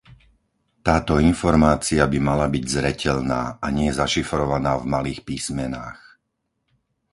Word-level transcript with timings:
Táto 0.87 1.13
informácia 1.31 2.01
by 2.11 2.17
mala 2.29 2.47
byť 2.55 2.63
zreteľná 2.75 3.41
a 3.61 3.67
nie 3.77 3.89
zašifrovaná 3.99 4.73
v 4.81 4.89
malých 4.93 5.19
písmenách. 5.29 5.99